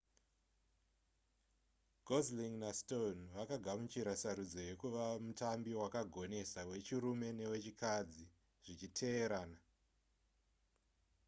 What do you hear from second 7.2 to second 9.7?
newechikadzi zvichiteerana